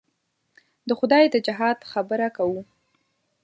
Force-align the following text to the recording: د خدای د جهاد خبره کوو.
د 0.87 0.89
خدای 0.99 1.23
د 1.31 1.35
جهاد 1.45 1.77
خبره 1.91 2.27
کوو. 2.37 2.61